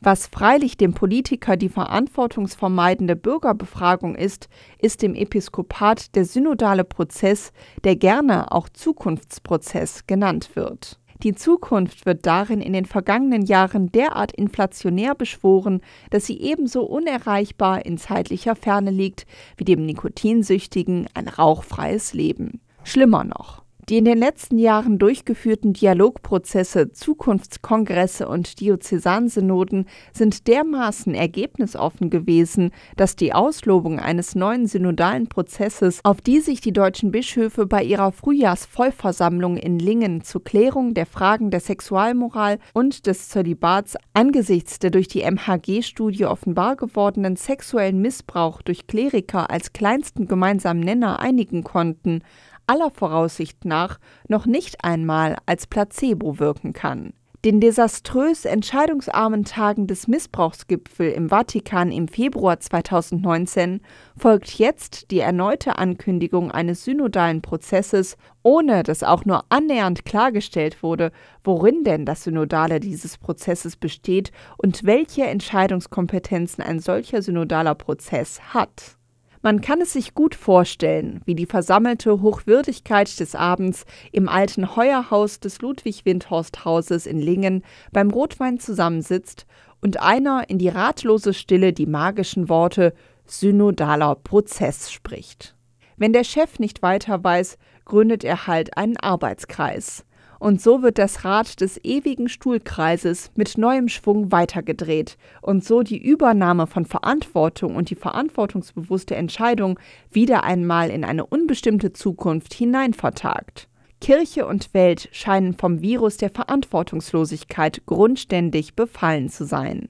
Was 0.00 0.26
freilich 0.26 0.78
dem 0.78 0.94
Politiker 0.94 1.56
die 1.56 1.68
verantwortungsvermeidende 1.68 3.16
Bürgerbefragung 3.16 4.14
ist, 4.14 4.48
ist 4.78 5.02
dem 5.02 5.14
Episkopat 5.14 6.14
der 6.14 6.24
synodale 6.24 6.84
Prozess, 6.84 7.52
der 7.84 7.96
gerne 7.96 8.52
auch 8.52 8.68
Zukunftsprozess 8.70 10.06
genannt 10.06 10.50
wird. 10.54 10.98
Die 11.22 11.34
Zukunft 11.34 12.06
wird 12.06 12.26
darin 12.26 12.60
in 12.60 12.72
den 12.72 12.86
vergangenen 12.86 13.44
Jahren 13.46 13.90
derart 13.90 14.32
inflationär 14.32 15.14
beschworen, 15.14 15.80
dass 16.10 16.26
sie 16.26 16.40
ebenso 16.40 16.82
unerreichbar 16.82 17.84
in 17.84 17.98
zeitlicher 17.98 18.54
Ferne 18.54 18.90
liegt 18.90 19.26
wie 19.56 19.64
dem 19.64 19.84
Nikotinsüchtigen 19.86 21.08
ein 21.14 21.28
rauchfreies 21.28 22.12
Leben. 22.12 22.60
Schlimmer 22.84 23.24
noch. 23.24 23.65
Die 23.88 23.98
in 23.98 24.04
den 24.04 24.18
letzten 24.18 24.58
Jahren 24.58 24.98
durchgeführten 24.98 25.72
Dialogprozesse, 25.72 26.90
Zukunftskongresse 26.90 28.26
und 28.26 28.58
Diözesansynoden 28.58 29.86
sind 30.12 30.48
dermaßen 30.48 31.14
ergebnisoffen 31.14 32.10
gewesen, 32.10 32.72
dass 32.96 33.14
die 33.14 33.32
Auslobung 33.32 34.00
eines 34.00 34.34
neuen 34.34 34.66
synodalen 34.66 35.28
Prozesses, 35.28 36.00
auf 36.02 36.20
die 36.20 36.40
sich 36.40 36.60
die 36.60 36.72
deutschen 36.72 37.12
Bischöfe 37.12 37.64
bei 37.66 37.84
ihrer 37.84 38.10
Frühjahrsvollversammlung 38.10 39.56
in 39.56 39.78
Lingen 39.78 40.24
zur 40.24 40.42
Klärung 40.42 40.94
der 40.94 41.06
Fragen 41.06 41.52
der 41.52 41.60
Sexualmoral 41.60 42.58
und 42.72 43.06
des 43.06 43.28
Zölibats 43.28 43.96
angesichts 44.14 44.80
der 44.80 44.90
durch 44.90 45.06
die 45.06 45.22
MHG-Studie 45.22 46.26
offenbar 46.26 46.74
gewordenen 46.74 47.36
sexuellen 47.36 48.00
Missbrauch 48.00 48.62
durch 48.62 48.88
Kleriker 48.88 49.48
als 49.48 49.72
kleinsten 49.72 50.26
gemeinsamen 50.26 50.80
Nenner 50.80 51.20
einigen 51.20 51.62
konnten, 51.62 52.22
aller 52.66 52.90
Voraussicht 52.90 53.64
nach 53.64 53.98
noch 54.28 54.46
nicht 54.46 54.84
einmal 54.84 55.36
als 55.46 55.66
Placebo 55.66 56.38
wirken 56.38 56.72
kann. 56.72 57.12
Den 57.46 57.60
desaströs 57.60 58.44
entscheidungsarmen 58.44 59.44
Tagen 59.44 59.86
des 59.86 60.08
Missbrauchsgipfel 60.08 61.12
im 61.12 61.28
Vatikan 61.28 61.92
im 61.92 62.08
Februar 62.08 62.58
2019 62.58 63.82
folgt 64.16 64.58
jetzt 64.58 65.12
die 65.12 65.20
erneute 65.20 65.78
Ankündigung 65.78 66.50
eines 66.50 66.82
synodalen 66.82 67.42
Prozesses, 67.42 68.16
ohne 68.42 68.82
dass 68.82 69.04
auch 69.04 69.24
nur 69.26 69.44
annähernd 69.48 70.04
klargestellt 70.04 70.82
wurde, 70.82 71.12
worin 71.44 71.84
denn 71.84 72.04
das 72.04 72.24
Synodale 72.24 72.80
dieses 72.80 73.16
Prozesses 73.16 73.76
besteht 73.76 74.32
und 74.56 74.82
welche 74.82 75.26
Entscheidungskompetenzen 75.26 76.64
ein 76.64 76.80
solcher 76.80 77.22
synodaler 77.22 77.76
Prozess 77.76 78.40
hat. 78.54 78.96
Man 79.42 79.60
kann 79.60 79.80
es 79.80 79.92
sich 79.92 80.14
gut 80.14 80.34
vorstellen, 80.34 81.20
wie 81.24 81.34
die 81.34 81.46
versammelte 81.46 82.22
Hochwürdigkeit 82.22 83.20
des 83.20 83.34
Abends 83.34 83.84
im 84.12 84.28
alten 84.28 84.76
Heuerhaus 84.76 85.40
des 85.40 85.60
Ludwig-Windhorst-Hauses 85.60 87.06
in 87.06 87.20
Lingen 87.20 87.62
beim 87.92 88.10
Rotwein 88.10 88.58
zusammensitzt 88.58 89.46
und 89.82 90.00
einer 90.00 90.48
in 90.48 90.58
die 90.58 90.68
ratlose 90.68 91.34
Stille 91.34 91.72
die 91.72 91.86
magischen 91.86 92.48
Worte 92.48 92.94
synodaler 93.26 94.14
Prozess 94.14 94.90
spricht. 94.90 95.54
Wenn 95.96 96.12
der 96.12 96.24
Chef 96.24 96.58
nicht 96.58 96.82
weiter 96.82 97.22
weiß, 97.22 97.58
gründet 97.84 98.24
er 98.24 98.46
halt 98.46 98.76
einen 98.76 98.96
Arbeitskreis. 98.96 100.05
Und 100.38 100.60
so 100.60 100.82
wird 100.82 100.98
das 100.98 101.24
Rad 101.24 101.60
des 101.60 101.82
ewigen 101.82 102.28
Stuhlkreises 102.28 103.30
mit 103.34 103.58
neuem 103.58 103.88
Schwung 103.88 104.32
weitergedreht 104.32 105.16
und 105.40 105.64
so 105.64 105.82
die 105.82 106.02
Übernahme 106.02 106.66
von 106.66 106.84
Verantwortung 106.84 107.74
und 107.76 107.90
die 107.90 107.94
verantwortungsbewusste 107.94 109.16
Entscheidung 109.16 109.78
wieder 110.10 110.44
einmal 110.44 110.90
in 110.90 111.04
eine 111.04 111.26
unbestimmte 111.26 111.92
Zukunft 111.92 112.52
hineinvertagt. 112.54 113.68
Kirche 114.00 114.46
und 114.46 114.74
Welt 114.74 115.08
scheinen 115.12 115.54
vom 115.54 115.80
Virus 115.80 116.18
der 116.18 116.30
Verantwortungslosigkeit 116.30 117.86
grundständig 117.86 118.76
befallen 118.76 119.30
zu 119.30 119.46
sein. 119.46 119.88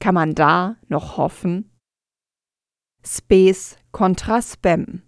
Kann 0.00 0.14
man 0.14 0.34
da 0.34 0.76
noch 0.88 1.18
hoffen? 1.18 1.70
Space 3.06 3.76
contra 3.92 4.40
Spam 4.40 5.02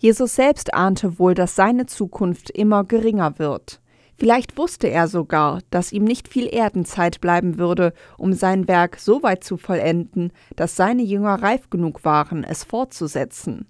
Jesus 0.00 0.34
selbst 0.34 0.72
ahnte 0.72 1.18
wohl, 1.18 1.34
dass 1.34 1.54
seine 1.54 1.84
Zukunft 1.84 2.48
immer 2.48 2.84
geringer 2.84 3.38
wird. 3.38 3.82
Vielleicht 4.16 4.56
wusste 4.56 4.88
er 4.88 5.08
sogar, 5.08 5.60
dass 5.68 5.92
ihm 5.92 6.04
nicht 6.04 6.26
viel 6.26 6.46
Erdenzeit 6.46 7.20
bleiben 7.20 7.58
würde, 7.58 7.92
um 8.16 8.32
sein 8.32 8.66
Werk 8.66 8.98
so 8.98 9.22
weit 9.22 9.44
zu 9.44 9.58
vollenden, 9.58 10.32
dass 10.56 10.74
seine 10.74 11.02
Jünger 11.02 11.42
reif 11.42 11.68
genug 11.68 12.02
waren, 12.06 12.44
es 12.44 12.64
fortzusetzen. 12.64 13.68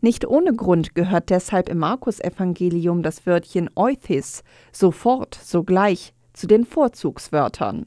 Nicht 0.00 0.26
ohne 0.26 0.52
Grund 0.52 0.96
gehört 0.96 1.30
deshalb 1.30 1.68
im 1.68 1.78
Markus-Evangelium 1.78 3.04
das 3.04 3.24
Wörtchen 3.24 3.70
euthis, 3.76 4.42
sofort, 4.72 5.36
sogleich, 5.40 6.12
zu 6.32 6.48
den 6.48 6.64
Vorzugswörtern. 6.64 7.86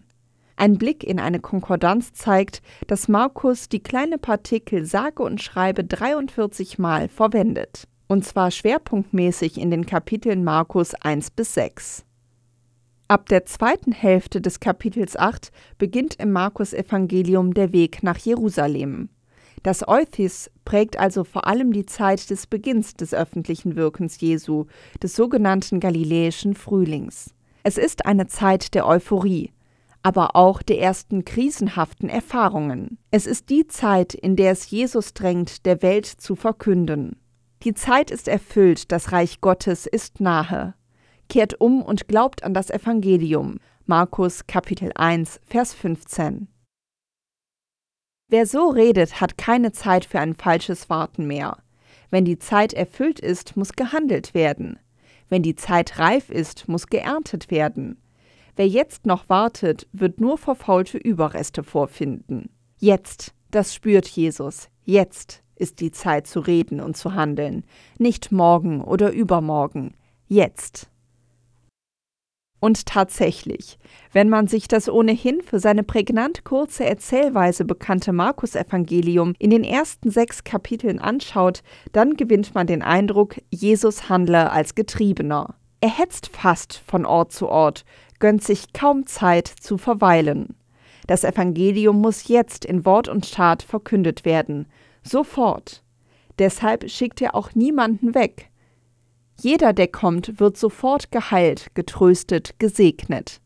Ein 0.58 0.78
Blick 0.78 1.04
in 1.04 1.20
eine 1.20 1.40
Konkordanz 1.40 2.14
zeigt, 2.14 2.62
dass 2.88 3.08
Markus 3.08 3.68
die 3.68 3.84
kleine 3.84 4.18
Partikel 4.18 4.86
sage 4.86 5.22
und 5.22 5.42
schreibe 5.42 5.84
43 5.84 6.80
Mal 6.80 7.10
verwendet. 7.10 7.88
Und 8.08 8.24
zwar 8.24 8.52
schwerpunktmäßig 8.52 9.60
in 9.60 9.72
den 9.72 9.86
Kapiteln 9.86 10.44
Markus 10.44 10.94
1 10.94 11.32
bis 11.32 11.56
6. 11.56 12.06
Ab 13.08 13.28
der 13.28 13.46
zweiten 13.46 13.92
Hälfte 13.92 14.42
des 14.42 14.60
Kapitels 14.60 15.18
8 15.18 15.52
beginnt 15.78 16.16
im 16.16 16.32
Markus-Evangelium 16.32 17.54
der 17.54 17.72
Weg 17.74 18.02
nach 18.02 18.18
Jerusalem. 18.18 19.10
Das 19.62 19.88
Euthis 19.88 20.52
prägt 20.64 20.98
also 20.98 21.24
vor 21.24 21.48
allem 21.48 21.74
die 21.74 21.86
Zeit 21.86 22.30
des 22.30 22.48
Beginns 22.48 22.94
des 22.94 23.14
öffentlichen 23.14 23.76
Wirkens 23.76 24.20
Jesu, 24.22 24.66
des 25.02 25.16
sogenannten 25.16 25.80
Galiläischen 25.80 26.54
Frühlings. 26.54 27.34
Es 27.64 27.78
ist 27.78 28.06
eine 28.06 28.28
Zeit 28.28 28.76
der 28.76 28.88
Euphorie, 28.88 29.52
aber 30.06 30.36
auch 30.36 30.62
der 30.62 30.80
ersten 30.80 31.26
krisenhaften 31.26 32.10
Erfahrungen. 32.10 33.00
Es 33.10 33.26
ist 33.26 33.50
die 33.50 33.66
Zeit, 33.66 34.14
in 34.14 34.36
der 34.36 34.52
es 34.52 34.70
Jesus 34.70 35.16
drängt, 35.16 35.66
der 35.66 35.82
Welt 35.82 36.06
zu 36.06 36.36
verkünden. 36.36 37.20
Die 37.64 37.74
Zeit 37.74 38.12
ist 38.12 38.28
erfüllt, 38.28 38.92
das 38.92 39.12
Reich 39.12 39.42
Gottes 39.42 39.88
ist 39.88 40.22
nahe. 40.22 40.76
Kehrt 41.28 41.60
um 41.60 41.82
und 41.82 42.08
glaubt 42.08 42.44
an 42.44 42.54
das 42.54 42.70
Evangelium. 42.70 43.58
Markus 43.88 44.46
Kapitel 44.46 44.92
1, 44.94 45.40
Vers 45.44 45.74
15. 45.74 46.50
Wer 48.30 48.46
so 48.46 48.70
redet, 48.70 49.20
hat 49.20 49.40
keine 49.40 49.72
Zeit 49.72 50.06
für 50.06 50.20
ein 50.20 50.36
falsches 50.36 50.88
Warten 50.88 51.26
mehr. 51.26 51.58
Wenn 52.12 52.26
die 52.26 52.38
Zeit 52.38 52.74
erfüllt 52.74 53.20
ist, 53.20 53.58
muss 53.58 53.74
gehandelt 53.74 54.36
werden. 54.36 54.78
Wenn 55.30 55.42
die 55.42 55.56
Zeit 55.56 55.98
reif 55.98 56.30
ist, 56.30 56.68
muss 56.68 56.86
geerntet 56.86 57.50
werden. 57.50 57.98
Wer 58.56 58.68
jetzt 58.68 59.06
noch 59.06 59.28
wartet, 59.28 59.88
wird 59.92 60.22
nur 60.22 60.38
verfaulte 60.38 60.98
Überreste 60.98 61.64
vorfinden. 61.64 62.50
Jetzt, 62.78 63.34
das 63.52 63.74
spürt 63.74 64.08
Jesus, 64.08 64.70
jetzt 64.84 65.44
ist 65.56 65.80
die 65.80 65.92
Zeit 65.92 66.28
zu 66.28 66.40
reden 66.40 66.80
und 66.80 66.98
zu 66.98 67.14
handeln, 67.14 67.64
nicht 67.98 68.32
morgen 68.32 68.82
oder 68.82 69.12
übermorgen, 69.12 69.94
jetzt. 70.28 70.90
Und 72.60 72.86
tatsächlich, 72.86 73.78
wenn 74.12 74.30
man 74.30 74.48
sich 74.48 74.68
das 74.68 74.90
ohnehin 74.90 75.42
für 75.42 75.60
seine 75.60 75.84
prägnant 75.84 76.46
kurze 76.46 76.86
Erzählweise 76.86 77.64
bekannte 77.64 78.12
Markus-Evangelium 78.12 79.36
in 79.38 79.52
den 79.52 79.64
ersten 79.64 80.10
sechs 80.10 80.44
Kapiteln 80.44 81.00
anschaut, 81.00 81.62
dann 81.92 82.16
gewinnt 82.16 82.56
man 82.56 82.66
den 82.66 82.82
Eindruck, 82.82 83.36
Jesus 83.52 84.10
handle 84.10 84.52
als 84.52 84.74
Getriebener. 84.74 85.56
Er 85.82 85.96
hetzt 85.96 86.36
fast 86.36 86.82
von 86.88 87.06
Ort 87.06 87.32
zu 87.32 87.48
Ort, 87.48 87.86
gönnt 88.20 88.44
sich 88.44 88.74
kaum 88.74 89.06
Zeit 89.06 89.48
zu 89.48 89.78
verweilen. 89.78 90.56
Das 91.08 91.24
Evangelium 91.24 92.02
muss 92.02 92.28
jetzt 92.28 92.66
in 92.66 92.86
Wort 92.86 93.08
und 93.08 93.32
Tat 93.32 93.62
verkündet 93.62 94.26
werden, 94.26 94.68
sofort. 95.04 95.84
Deshalb 96.40 96.90
schickt 96.90 97.22
er 97.22 97.36
auch 97.36 97.54
niemanden 97.54 98.16
weg. 98.16 98.50
Jeder, 99.40 99.74
der 99.74 99.88
kommt, 99.88 100.40
wird 100.40 100.58
sofort 100.58 101.12
geheilt, 101.12 101.68
getröstet, 101.76 102.58
gesegnet. 102.60 103.42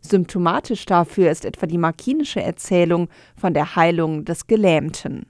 Symptomatisch 0.00 0.84
dafür 0.86 1.30
ist 1.30 1.44
etwa 1.44 1.66
die 1.66 1.78
markinische 1.78 2.42
Erzählung 2.42 3.08
von 3.36 3.54
der 3.54 3.76
Heilung 3.76 4.24
des 4.24 4.46
Gelähmten. 4.46 5.26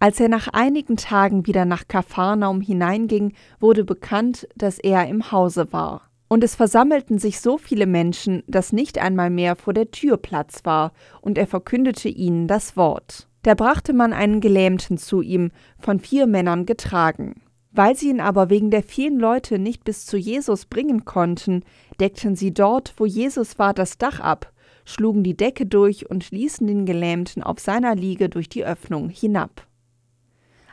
Als 0.00 0.18
er 0.18 0.28
nach 0.28 0.48
einigen 0.48 0.96
Tagen 0.96 1.46
wieder 1.46 1.64
nach 1.64 1.86
Kapharnaum 1.86 2.60
hineinging, 2.60 3.34
wurde 3.60 3.84
bekannt, 3.84 4.48
dass 4.56 4.78
er 4.78 5.06
im 5.06 5.30
Hause 5.30 5.72
war. 5.72 6.11
Und 6.32 6.42
es 6.42 6.54
versammelten 6.54 7.18
sich 7.18 7.40
so 7.40 7.58
viele 7.58 7.84
Menschen, 7.84 8.42
dass 8.46 8.72
nicht 8.72 8.96
einmal 8.96 9.28
mehr 9.28 9.54
vor 9.54 9.74
der 9.74 9.90
Tür 9.90 10.16
Platz 10.16 10.64
war, 10.64 10.94
und 11.20 11.36
er 11.36 11.46
verkündete 11.46 12.08
ihnen 12.08 12.48
das 12.48 12.74
Wort. 12.74 13.28
Da 13.42 13.52
brachte 13.52 13.92
man 13.92 14.14
einen 14.14 14.40
Gelähmten 14.40 14.96
zu 14.96 15.20
ihm, 15.20 15.50
von 15.78 16.00
vier 16.00 16.26
Männern 16.26 16.64
getragen. 16.64 17.42
Weil 17.70 17.96
sie 17.96 18.08
ihn 18.08 18.22
aber 18.22 18.48
wegen 18.48 18.70
der 18.70 18.82
vielen 18.82 19.18
Leute 19.18 19.58
nicht 19.58 19.84
bis 19.84 20.06
zu 20.06 20.16
Jesus 20.16 20.64
bringen 20.64 21.04
konnten, 21.04 21.64
deckten 22.00 22.34
sie 22.34 22.54
dort, 22.54 22.94
wo 22.96 23.04
Jesus 23.04 23.58
war, 23.58 23.74
das 23.74 23.98
Dach 23.98 24.18
ab, 24.18 24.54
schlugen 24.86 25.22
die 25.22 25.36
Decke 25.36 25.66
durch 25.66 26.08
und 26.08 26.30
ließen 26.30 26.66
den 26.66 26.86
Gelähmten 26.86 27.42
auf 27.42 27.60
seiner 27.60 27.94
Liege 27.94 28.30
durch 28.30 28.48
die 28.48 28.64
Öffnung 28.64 29.10
hinab. 29.10 29.66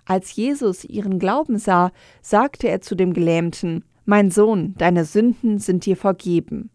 Als 0.05 0.33
Jesus 0.33 0.85
ihren 0.85 1.19
Glauben 1.19 1.57
sah, 1.57 1.91
sagte 2.21 2.69
er 2.69 2.79
zu 2.79 2.95
dem 2.95 3.13
Gelähmten, 3.13 3.83
Mein 4.09 4.31
Sohn, 4.31 4.73
deine 4.79 5.05
Sünden 5.05 5.59
sind 5.59 5.85
dir 5.85 5.95
vergeben. 5.95 6.71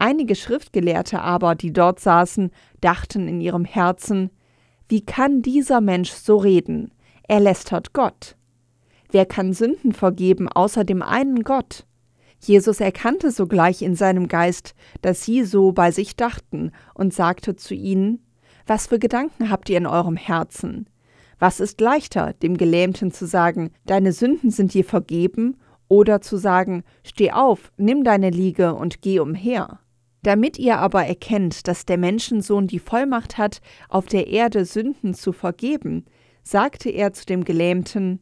Einige 0.00 0.34
Schriftgelehrte 0.34 1.20
aber, 1.20 1.54
die 1.54 1.72
dort 1.72 2.00
saßen, 2.00 2.50
dachten 2.80 3.28
in 3.28 3.40
ihrem 3.40 3.64
Herzen, 3.64 4.30
Wie 4.88 5.06
kann 5.06 5.42
dieser 5.42 5.80
Mensch 5.80 6.10
so 6.10 6.38
reden? 6.38 6.90
Er 7.28 7.38
lästert 7.38 7.92
Gott. 7.92 8.34
Wer 9.12 9.26
kann 9.26 9.52
Sünden 9.52 9.92
vergeben 9.92 10.48
außer 10.48 10.82
dem 10.82 11.02
einen 11.02 11.44
Gott? 11.44 11.86
Jesus 12.40 12.80
erkannte 12.80 13.30
sogleich 13.30 13.80
in 13.80 13.94
seinem 13.94 14.26
Geist, 14.26 14.74
dass 15.02 15.22
sie 15.22 15.44
so 15.44 15.70
bei 15.70 15.92
sich 15.92 16.16
dachten, 16.16 16.72
und 16.94 17.14
sagte 17.14 17.54
zu 17.54 17.74
ihnen, 17.74 18.26
Was 18.66 18.88
für 18.88 18.98
Gedanken 18.98 19.50
habt 19.50 19.70
ihr 19.70 19.78
in 19.78 19.86
eurem 19.86 20.16
Herzen? 20.16 20.88
Was 21.38 21.60
ist 21.60 21.80
leichter, 21.80 22.32
dem 22.42 22.56
Gelähmten 22.56 23.12
zu 23.12 23.24
sagen, 23.24 23.70
deine 23.86 24.10
Sünden 24.10 24.50
sind 24.50 24.74
dir 24.74 24.84
vergeben, 24.84 25.58
oder 25.92 26.22
zu 26.22 26.38
sagen, 26.38 26.84
steh 27.04 27.32
auf, 27.32 27.70
nimm 27.76 28.02
deine 28.02 28.30
Liege 28.30 28.74
und 28.74 29.02
geh 29.02 29.20
umher? 29.20 29.78
Damit 30.22 30.58
ihr 30.58 30.78
aber 30.78 31.04
erkennt, 31.04 31.68
dass 31.68 31.84
der 31.84 31.98
Menschensohn 31.98 32.66
die 32.66 32.78
Vollmacht 32.78 33.36
hat, 33.36 33.60
auf 33.90 34.06
der 34.06 34.28
Erde 34.28 34.64
Sünden 34.64 35.12
zu 35.12 35.32
vergeben, 35.32 36.06
sagte 36.42 36.88
er 36.88 37.12
zu 37.12 37.26
dem 37.26 37.44
Gelähmten, 37.44 38.20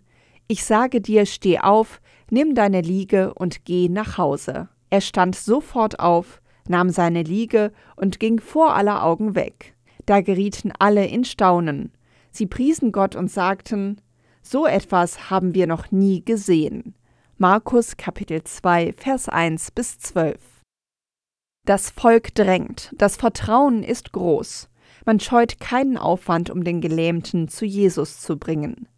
Ich 0.48 0.64
sage 0.64 1.00
dir, 1.00 1.26
steh 1.26 1.60
auf, 1.60 2.00
nimm 2.28 2.56
deine 2.56 2.80
Liege 2.80 3.34
und 3.34 3.64
geh 3.64 3.88
nach 3.88 4.18
Hause. 4.18 4.68
Er 4.90 5.00
stand 5.00 5.36
sofort 5.36 6.00
auf, 6.00 6.42
nahm 6.66 6.90
seine 6.90 7.22
Liege 7.22 7.70
und 7.94 8.18
ging 8.18 8.40
vor 8.40 8.74
aller 8.74 9.04
Augen 9.04 9.36
weg. 9.36 9.76
Da 10.06 10.22
gerieten 10.22 10.72
alle 10.80 11.06
in 11.06 11.22
Staunen. 11.22 11.92
Sie 12.32 12.46
priesen 12.46 12.90
Gott 12.90 13.14
und 13.14 13.30
sagten, 13.30 14.00
So 14.42 14.66
etwas 14.66 15.30
haben 15.30 15.54
wir 15.54 15.68
noch 15.68 15.92
nie 15.92 16.24
gesehen. 16.24 16.94
Markus 17.42 17.96
Kapitel 17.96 18.44
2, 18.44 18.92
Vers 18.92 19.30
1 19.30 19.70
bis 19.70 19.98
12. 19.98 20.36
Das 21.64 21.88
Volk 21.88 22.34
drängt, 22.34 22.92
das 22.98 23.16
Vertrauen 23.16 23.82
ist 23.82 24.12
groß. 24.12 24.68
Man 25.06 25.20
scheut 25.20 25.58
keinen 25.58 25.96
Aufwand, 25.96 26.50
um 26.50 26.64
den 26.64 26.82
Gelähmten 26.82 27.48
zu 27.48 27.64
Jesus 27.64 28.20
zu 28.20 28.38
bringen. 28.38 28.88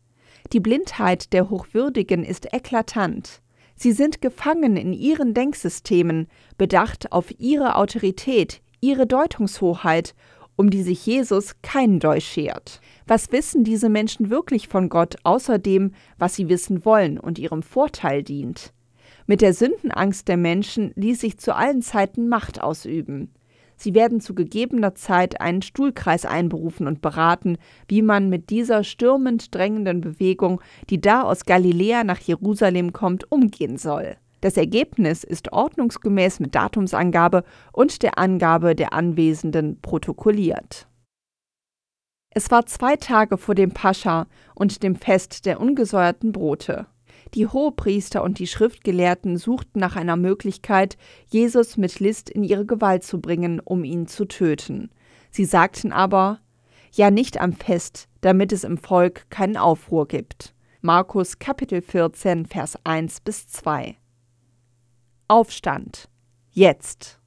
Die 0.53 0.59
Blindheit 0.59 1.33
der 1.33 1.51
Hochwürdigen 1.51 2.25
ist 2.25 2.53
eklatant. 2.53 3.43
Sie 3.77 3.93
sind 3.93 4.21
gefangen 4.21 4.77
in 4.77 4.93
ihren 4.93 5.35
Denksystemen, 5.35 6.27
bedacht 6.59 7.13
auf 7.13 7.39
ihre 7.39 7.77
Autorität, 7.77 8.61
ihre 8.81 9.07
Deutungshoheit, 9.07 10.17
um 10.57 10.71
die 10.71 10.83
sich 10.83 11.05
Jesus 11.07 11.57
keinen 11.63 12.01
Deu 12.01 12.21
schert. 12.21 12.81
Was 13.07 13.33
wissen 13.33 13.65
diese 13.65 13.89
Menschen 13.89 14.31
wirklich 14.31 14.69
von 14.69 14.89
Gott, 14.89 15.17
außer 15.25 15.59
dem, 15.59 15.93
was 16.19 16.35
sie 16.35 16.49
wissen 16.49 16.85
wollen 16.85 17.19
und 17.19 17.39
ihrem 17.39 17.63
Vorteil 17.63 18.23
dient? 18.23 18.73
Mit 19.27 19.41
der 19.41 19.55
Sündenangst 19.55 20.29
der 20.29 20.37
Menschen 20.37 20.93
ließ 20.97 21.21
sich 21.21 21.39
zu 21.39 21.55
allen 21.55 21.83
Zeiten 21.83 22.29
Macht 22.29 22.61
ausüben. 22.61 23.33
Sie 23.77 23.95
werden 23.95 24.21
zu 24.21 24.35
gegebener 24.35 24.95
Zeit 24.95 25.41
einen 25.41 25.63
Stuhlkreis 25.63 26.25
einberufen 26.25 26.87
und 26.87 27.03
beraten, 27.03 27.59
wie 27.89 28.03
man 28.03 28.29
mit 28.29 28.51
dieser 28.51 28.85
stürmend 28.85 29.55
drängenden 29.55 30.01
Bewegung, 30.01 30.61
die 30.89 31.01
da 31.01 31.23
aus 31.23 31.47
Galiläa 31.47 32.05
nach 32.05 32.21
Jerusalem 32.21 32.93
kommt, 32.93 33.31
umgehen 33.33 33.79
soll. 33.79 34.17
Das 34.43 34.57
Ergebnis 34.57 35.23
ist 35.23 35.53
ordnungsgemäß 35.53 36.41
mit 36.41 36.57
Datumsangabe 36.57 37.45
und 37.73 38.03
der 38.03 38.19
Angabe 38.19 38.75
der 38.75 38.93
Anwesenden 38.93 39.81
protokolliert. 39.81 40.89
Es 42.31 42.51
war 42.51 42.67
zwei 42.67 42.97
Tage 42.97 43.39
vor 43.39 43.55
dem 43.55 43.71
Pascha 43.71 44.27
und 44.57 44.83
dem 44.83 44.97
Fest 44.97 45.47
der 45.47 45.61
ungesäuerten 45.61 46.33
Brote. 46.33 46.87
Die 47.35 47.47
Hohepriester 47.47 48.25
und 48.25 48.41
die 48.41 48.49
Schriftgelehrten 48.49 49.37
suchten 49.37 49.79
nach 49.79 49.95
einer 49.95 50.17
Möglichkeit, 50.17 50.97
Jesus 51.29 51.77
mit 51.77 52.01
List 52.01 52.29
in 52.29 52.43
ihre 52.43 52.67
Gewalt 52.67 53.05
zu 53.05 53.21
bringen, 53.21 53.61
um 53.61 53.85
ihn 53.85 54.09
zu 54.09 54.25
töten. 54.25 54.91
Sie 55.31 55.45
sagten 55.45 55.93
aber, 55.93 56.41
ja 56.93 57.13
nicht 57.13 57.41
am 57.41 57.53
Fest, 57.53 58.09
damit 58.23 58.51
es 58.53 58.65
im 58.65 58.77
Volk 58.77 59.31
keinen 59.31 59.57
Aufruhr 59.57 60.09
gibt. 60.09 60.53
Markus 60.81 61.39
Kapitel 61.39 61.81
14, 61.81 62.47
Vers 62.47 62.77
1 62.83 63.21
bis 63.21 63.47
2. 63.47 63.97
Aufstand. 65.33 66.11
Jetzt. 66.51 67.19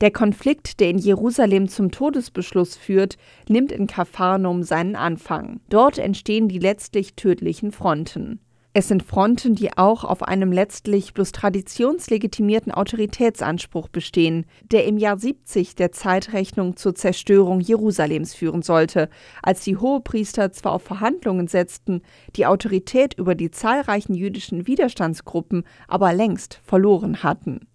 Der 0.00 0.10
Konflikt, 0.10 0.80
der 0.80 0.88
in 0.88 0.96
Jerusalem 0.96 1.68
zum 1.68 1.90
Todesbeschluss 1.90 2.78
führt, 2.78 3.18
nimmt 3.46 3.70
in 3.70 3.86
Kapharnaum 3.86 4.62
seinen 4.62 4.96
Anfang. 4.96 5.60
Dort 5.68 5.98
entstehen 5.98 6.48
die 6.48 6.58
letztlich 6.58 7.14
tödlichen 7.14 7.72
Fronten. 7.72 8.40
Es 8.80 8.88
sind 8.88 9.02
Fronten, 9.02 9.54
die 9.54 9.76
auch 9.76 10.04
auf 10.04 10.22
einem 10.22 10.52
letztlich 10.52 11.12
bloß 11.12 11.32
traditionslegitimierten 11.32 12.72
Autoritätsanspruch 12.72 13.90
bestehen, 13.90 14.46
der 14.72 14.86
im 14.86 14.96
Jahr 14.96 15.18
70 15.18 15.74
der 15.74 15.92
Zeitrechnung 15.92 16.78
zur 16.78 16.94
Zerstörung 16.94 17.60
Jerusalems 17.60 18.32
führen 18.32 18.62
sollte, 18.62 19.10
als 19.42 19.64
die 19.64 19.76
Hohepriester 19.76 20.50
zwar 20.52 20.72
auf 20.72 20.82
Verhandlungen 20.82 21.46
setzten, 21.46 22.00
die 22.36 22.46
Autorität 22.46 23.12
über 23.18 23.34
die 23.34 23.50
zahlreichen 23.50 24.14
jüdischen 24.14 24.66
Widerstandsgruppen 24.66 25.64
aber 25.86 26.14
längst 26.14 26.62
verloren 26.64 27.22
hatten. 27.22 27.68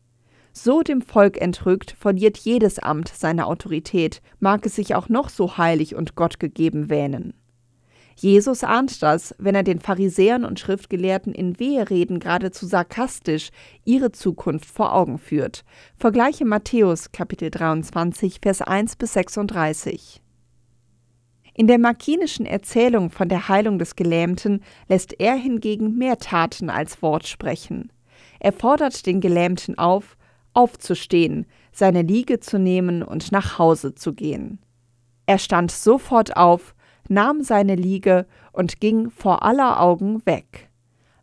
So 0.54 0.82
dem 0.82 1.04
Volk 1.04 1.40
entrückt, 1.40 1.96
verliert 2.00 2.40
jedes 2.40 2.80
Amt 2.80 3.10
seine 3.10 3.46
Autorität, 3.46 4.24
mag 4.40 4.66
es 4.66 4.76
sich 4.76 4.96
auch 4.96 5.08
noch 5.08 5.30
so 5.30 5.60
heilig 5.60 5.94
und 5.94 6.16
gottgegeben 6.16 6.90
wähnen. 6.90 7.36
Jesus 8.18 8.64
ahnt 8.64 9.04
das, 9.04 9.36
wenn 9.40 9.56
er 9.56 9.64
den 9.64 9.80
Pharisäern 9.80 10.46
und 10.46 10.60
Schriftgelehrten 10.60 11.34
in 11.34 11.60
Wehereden 11.60 12.20
geradezu 12.20 12.66
sarkastisch 12.66 13.50
ihre 13.84 14.14
Zukunft 14.14 14.70
vor 14.70 14.94
Augen 14.94 15.18
führt. 15.18 15.66
Vergleiche 15.98 16.46
Matthäus 16.46 17.12
Kapitel 17.12 17.52
23, 17.52 18.40
Vers 18.42 18.62
1 18.62 18.96
bis 18.96 19.14
36. 19.14 20.22
In 21.58 21.68
der 21.68 21.78
markinischen 21.78 22.46
Erzählung 22.46 23.10
von 23.10 23.28
der 23.28 23.50
Heilung 23.50 23.80
des 23.80 23.98
Gelähmten 23.98 24.62
lässt 24.88 25.20
er 25.20 25.36
hingegen 25.36 25.98
mehr 25.98 26.18
Taten 26.18 26.70
als 26.70 27.02
Wort 27.02 27.28
sprechen. 27.28 27.92
Er 28.40 28.54
fordert 28.54 29.06
den 29.06 29.20
Gelähmten 29.20 29.78
auf, 29.78 30.18
aufzustehen, 30.54 31.46
seine 31.74 32.02
Liege 32.02 32.40
zu 32.40 32.60
nehmen 32.60 33.04
und 33.04 33.34
nach 33.34 33.60
Hause 33.60 33.94
zu 33.94 34.14
gehen. 34.14 34.60
Er 35.26 35.40
stand 35.40 35.72
sofort 35.72 36.38
auf, 36.38 36.75
nahm 37.10 37.44
seine 37.44 37.76
Liege 37.76 38.26
und 38.52 38.80
ging 38.80 39.10
vor 39.10 39.44
aller 39.44 39.82
Augen 39.82 40.26
weg. 40.26 40.70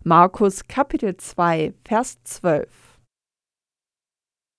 Markus 0.05 0.66
Kapitel 0.66 1.16
2, 1.16 1.75
Vers 1.85 2.23
12. 2.25 2.68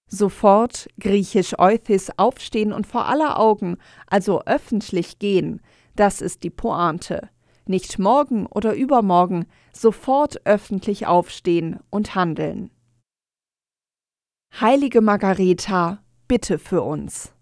Sofort, 0.08 0.88
griechisch 1.00 1.58
Euthys, 1.58 2.12
aufstehen 2.18 2.72
und 2.72 2.86
vor 2.86 3.06
aller 3.08 3.40
Augen, 3.40 3.78
also 4.08 4.44
öffentlich 4.46 5.20
gehen, 5.20 5.62
das 5.96 6.22
ist 6.22 6.44
die 6.44 6.50
Pointe. 6.50 7.30
Nicht 7.66 7.98
morgen 7.98 8.46
oder 8.46 8.76
übermorgen, 8.76 9.46
sofort 9.72 10.46
öffentlich 10.46 11.08
aufstehen 11.08 11.80
und 11.90 12.14
handeln. 12.16 12.70
Heilige 14.60 15.02
Margareta, 15.02 16.04
bitte 16.28 16.60
für 16.60 16.84
uns. 16.84 17.34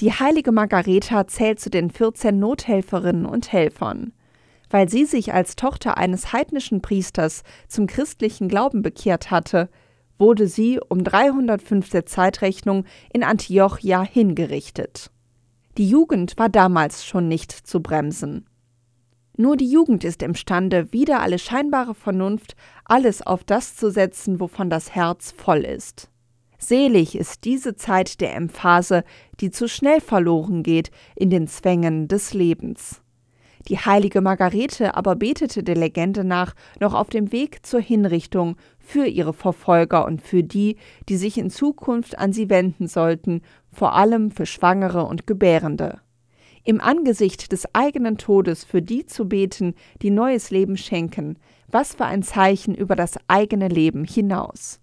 Die 0.00 0.12
heilige 0.12 0.52
Margareta 0.52 1.26
zählt 1.26 1.58
zu 1.58 1.70
den 1.70 1.90
14 1.90 2.38
Nothelferinnen 2.38 3.24
und 3.24 3.50
Helfern. 3.50 4.12
Weil 4.68 4.90
sie 4.90 5.06
sich 5.06 5.32
als 5.32 5.56
Tochter 5.56 5.96
eines 5.96 6.32
heidnischen 6.34 6.82
Priesters 6.82 7.44
zum 7.66 7.86
christlichen 7.86 8.48
Glauben 8.48 8.82
bekehrt 8.82 9.30
hatte, 9.30 9.70
wurde 10.18 10.48
sie 10.48 10.80
um 10.86 11.02
305 11.02 11.88
der 11.88 12.04
Zeitrechnung 12.04 12.84
in 13.12 13.22
Antiochia 13.22 14.02
hingerichtet. 14.02 15.10
Die 15.78 15.88
Jugend 15.88 16.38
war 16.38 16.48
damals 16.48 17.06
schon 17.06 17.28
nicht 17.28 17.52
zu 17.52 17.80
bremsen. 17.80 18.46
Nur 19.38 19.56
die 19.56 19.70
Jugend 19.70 20.04
ist 20.04 20.22
imstande, 20.22 20.92
wider 20.92 21.20
alle 21.20 21.38
scheinbare 21.38 21.94
Vernunft 21.94 22.54
alles 22.84 23.26
auf 23.26 23.44
das 23.44 23.76
zu 23.76 23.90
setzen, 23.90 24.40
wovon 24.40 24.68
das 24.68 24.94
Herz 24.94 25.32
voll 25.32 25.64
ist. 25.64 26.10
Selig 26.58 27.16
ist 27.16 27.44
diese 27.44 27.76
Zeit 27.76 28.20
der 28.20 28.34
Emphase, 28.34 29.04
die 29.40 29.50
zu 29.50 29.68
schnell 29.68 30.00
verloren 30.00 30.62
geht 30.62 30.90
in 31.14 31.30
den 31.30 31.48
Zwängen 31.48 32.08
des 32.08 32.34
Lebens. 32.34 33.02
Die 33.68 33.78
heilige 33.78 34.20
Margarete 34.20 34.94
aber 34.94 35.16
betete 35.16 35.62
der 35.62 35.76
Legende 35.76 36.22
nach 36.24 36.54
noch 36.78 36.94
auf 36.94 37.08
dem 37.08 37.32
Weg 37.32 37.66
zur 37.66 37.80
Hinrichtung 37.80 38.56
für 38.78 39.06
ihre 39.06 39.32
Verfolger 39.32 40.04
und 40.06 40.22
für 40.22 40.44
die, 40.44 40.76
die 41.08 41.16
sich 41.16 41.36
in 41.36 41.50
Zukunft 41.50 42.18
an 42.18 42.32
sie 42.32 42.48
wenden 42.48 42.86
sollten, 42.86 43.42
vor 43.72 43.94
allem 43.94 44.30
für 44.30 44.46
Schwangere 44.46 45.04
und 45.04 45.26
Gebärende 45.26 46.00
im 46.66 46.80
Angesicht 46.80 47.52
des 47.52 47.72
eigenen 47.74 48.18
Todes 48.18 48.64
für 48.64 48.82
die 48.82 49.06
zu 49.06 49.28
beten, 49.28 49.74
die 50.02 50.10
neues 50.10 50.50
Leben 50.50 50.76
schenken, 50.76 51.38
was 51.68 51.94
für 51.94 52.04
ein 52.04 52.24
Zeichen 52.24 52.74
über 52.74 52.96
das 52.96 53.18
eigene 53.28 53.68
Leben 53.68 54.04
hinaus. 54.04 54.80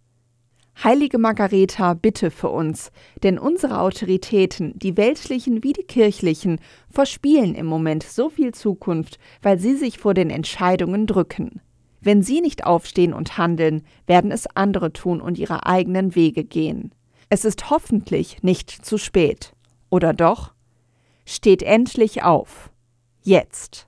Heilige 0.84 1.18
Margareta, 1.18 1.94
bitte 1.94 2.30
für 2.30 2.50
uns, 2.50 2.92
denn 3.24 3.40
unsere 3.40 3.80
Autoritäten, 3.80 4.78
die 4.78 4.98
weltlichen 4.98 5.64
wie 5.64 5.72
die 5.72 5.84
kirchlichen, 5.84 6.60
verspielen 6.90 7.56
im 7.56 7.66
Moment 7.66 8.04
so 8.04 8.30
viel 8.30 8.54
Zukunft, 8.54 9.18
weil 9.42 9.58
sie 9.60 9.78
sich 9.78 9.98
vor 9.98 10.14
den 10.14 10.30
Entscheidungen 10.30 11.08
drücken. 11.08 11.62
Wenn 12.02 12.22
sie 12.22 12.42
nicht 12.42 12.66
aufstehen 12.66 13.14
und 13.14 13.38
handeln, 13.38 13.84
werden 14.08 14.30
es 14.30 14.46
andere 14.58 14.92
tun 14.92 15.22
und 15.22 15.38
ihre 15.38 15.66
eigenen 15.66 16.16
Wege 16.16 16.44
gehen. 16.44 16.94
Es 17.30 17.46
ist 17.46 17.70
hoffentlich 17.70 18.44
nicht 18.44 18.70
zu 18.70 18.98
spät. 18.98 19.54
Oder 19.90 20.14
doch? 20.14 20.54
steht 21.26 21.64
endlich 21.64 22.24
auf. 22.24 22.72
Jetzt. 23.22 23.88